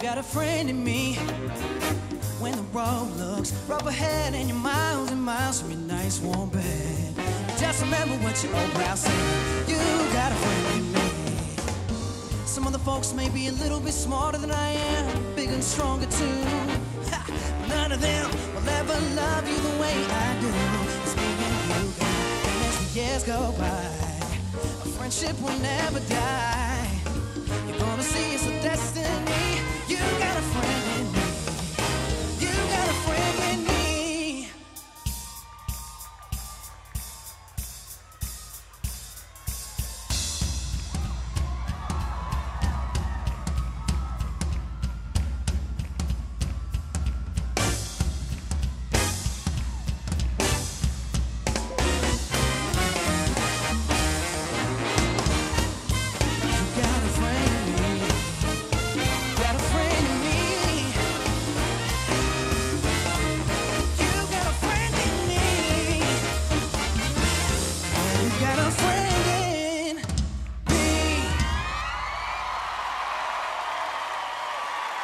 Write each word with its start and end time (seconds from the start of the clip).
got 0.00 0.16
a 0.16 0.22
friend 0.22 0.70
in 0.70 0.82
me. 0.82 1.14
When 2.40 2.52
the 2.52 2.62
road 2.72 3.10
looks 3.18 3.52
rough 3.68 3.86
ahead 3.86 4.32
and 4.32 4.48
you're 4.48 4.56
miles 4.56 5.10
and 5.10 5.22
miles 5.22 5.60
from 5.60 5.72
your 5.72 5.80
nice 5.80 6.18
warm 6.20 6.48
bed, 6.48 7.14
just 7.58 7.82
remember 7.82 8.14
what 8.24 8.42
your 8.42 8.56
old 8.56 8.72
pal 8.72 8.96
said. 8.96 9.68
You 9.68 9.76
got 10.14 10.32
a 10.32 10.34
friend 10.36 10.80
in 10.80 10.92
me. 10.92 11.08
Some 12.46 12.66
other 12.66 12.78
folks 12.78 13.12
may 13.12 13.28
be 13.28 13.48
a 13.48 13.52
little 13.52 13.80
bit 13.80 13.92
smarter 13.92 14.38
than 14.38 14.52
I 14.52 14.70
am, 14.70 15.34
bigger 15.34 15.52
and 15.52 15.64
stronger 15.64 16.06
too. 16.06 16.40
Ha, 17.10 17.20
none 17.68 17.92
of 17.92 18.00
them 18.00 18.30
will 18.54 18.68
ever 18.80 18.98
love 19.14 19.46
you 19.46 19.56
the 19.68 19.76
way 19.82 19.96
I 20.24 20.40
do. 20.40 20.50
It's 21.04 21.16
me 21.16 21.30
and 21.48 21.56
you. 21.68 21.82
And 22.00 22.64
as 22.68 22.76
the 22.80 23.00
years 23.00 23.24
go 23.24 23.54
by, 23.58 23.84
our 24.80 24.90
friendship 24.96 25.38
will 25.42 25.58
never 25.58 26.00
die. 26.08 26.77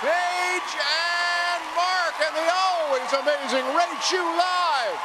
Paige 0.05 0.75
and 0.77 1.63
Mark 1.73 2.17
and 2.21 2.37
the 2.37 2.45
always 2.53 3.09
amazing 3.17 3.65
You 4.13 4.21
Live. 4.37 5.01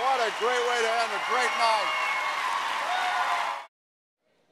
What 0.00 0.20
a 0.20 0.32
great 0.40 0.64
way 0.70 0.80
to 0.80 0.90
end 1.04 1.12
a 1.12 1.20
great 1.28 1.52
night. 1.60 1.92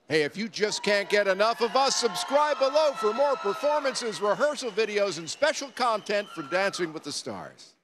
Hey, 0.08 0.22
if 0.22 0.36
you 0.36 0.48
just 0.48 0.82
can't 0.82 1.08
get 1.08 1.28
enough 1.28 1.62
of 1.62 1.74
us, 1.76 1.96
subscribe 1.96 2.58
below 2.58 2.92
for 2.92 3.14
more 3.14 3.36
performances, 3.36 4.20
rehearsal 4.20 4.70
videos, 4.70 5.16
and 5.16 5.30
special 5.30 5.68
content 5.68 6.28
from 6.28 6.48
Dancing 6.48 6.92
with 6.92 7.04
the 7.04 7.12
Stars. 7.12 7.74